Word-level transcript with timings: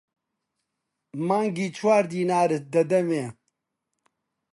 مانگی 1.27 1.67
چوار 1.77 2.03
دینارت 2.11 2.63
دەدەمێ. 2.73 3.25